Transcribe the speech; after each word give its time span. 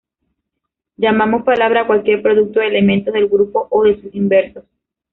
Llamamos 0.97 1.43
palabra 1.43 1.81
a 1.81 1.85
cualquier 1.85 2.23
producto 2.23 2.59
de 2.59 2.69
elementos 2.69 3.13
del 3.13 3.27
grupo 3.27 3.67
o 3.69 3.83
de 3.83 4.01
sus 4.01 4.15
inversos. 4.15 4.63